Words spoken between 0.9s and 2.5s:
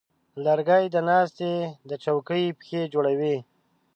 ناستې د چوکۍ